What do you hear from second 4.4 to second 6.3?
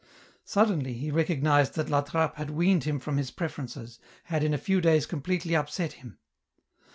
in a few days completely upset him.